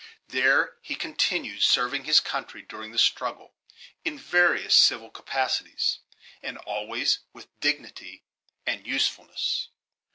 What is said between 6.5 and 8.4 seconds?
always with dignity